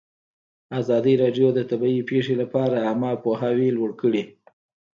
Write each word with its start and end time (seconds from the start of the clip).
ازادي 0.79 1.13
راډیو 1.23 1.47
د 1.53 1.59
طبیعي 1.71 2.01
پېښې 2.11 2.35
لپاره 2.41 2.77
عامه 2.85 3.11
پوهاوي 3.23 3.69
لوړ 3.77 3.89
کړی. 4.01 4.23